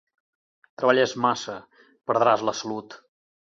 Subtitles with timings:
[0.83, 1.59] Treballes massa:
[2.11, 3.01] perdràs la salut.